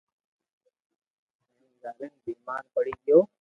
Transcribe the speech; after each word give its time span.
ھين 1.57 1.71
جائين 1.83 2.11
بيمار 2.25 2.63
پڙي 2.79 2.93
گيو 3.03 3.19